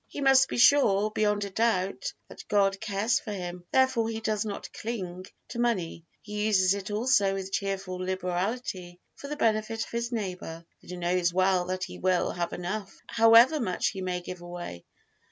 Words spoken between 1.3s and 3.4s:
a doubt that God cares for